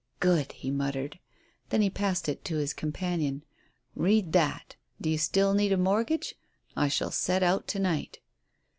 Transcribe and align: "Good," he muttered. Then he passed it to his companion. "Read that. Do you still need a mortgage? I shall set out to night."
"Good," 0.19 0.53
he 0.53 0.71
muttered. 0.71 1.19
Then 1.69 1.83
he 1.83 1.91
passed 1.91 2.27
it 2.27 2.43
to 2.45 2.55
his 2.57 2.73
companion. 2.73 3.43
"Read 3.95 4.33
that. 4.33 4.75
Do 4.99 5.11
you 5.11 5.19
still 5.19 5.53
need 5.53 5.71
a 5.71 5.77
mortgage? 5.77 6.33
I 6.75 6.87
shall 6.87 7.11
set 7.11 7.43
out 7.43 7.67
to 7.67 7.77
night." 7.77 8.19